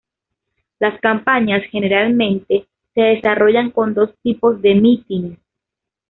Las 0.79 0.99
campañas 0.99 1.61
generalmente, 1.71 2.65
se 2.95 3.01
desarrollaron 3.01 3.69
con 3.69 3.93
dos 3.93 4.09
tipos 4.23 4.59
de 4.59 4.73
mítines. 4.73 5.37